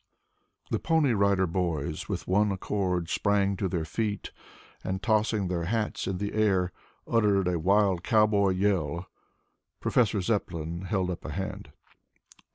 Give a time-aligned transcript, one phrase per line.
[0.71, 4.31] The Pony Rider Boys with one accord sprang to their feet
[4.83, 6.71] and, tossing their hats in the air,
[7.07, 9.05] uttered a wild cowboy yell.
[9.79, 11.71] Professor Zepplin held up a hand.